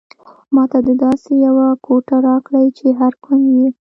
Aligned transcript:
ماته 0.55 0.79
داسې 1.05 1.31
یوه 1.45 1.67
کوټه 1.85 2.17
راکړئ 2.27 2.67
چې 2.77 2.87
هر 2.99 3.13
کونج 3.23 3.45
یې. 3.57 3.67